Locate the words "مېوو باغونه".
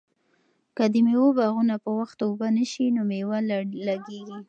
1.05-1.75